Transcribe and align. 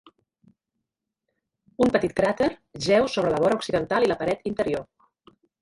Un 1.87 1.93
petit 1.97 2.17
cràter 2.21 2.49
jeu 2.89 3.07
sobre 3.17 3.37
la 3.37 3.45
vora 3.47 3.61
occidental 3.63 4.07
i 4.09 4.13
la 4.13 4.21
paret 4.23 4.51
interior. 4.55 4.87